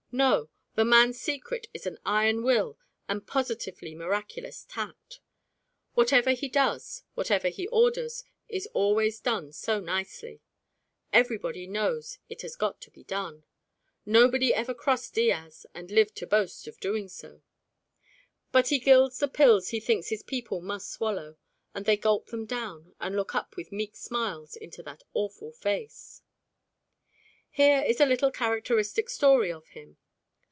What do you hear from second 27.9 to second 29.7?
a little characteristic story of